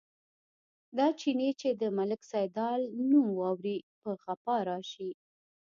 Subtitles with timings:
[0.97, 5.11] دا چيني چې د ملک سیدلال نوم واوري، په غپا راشي.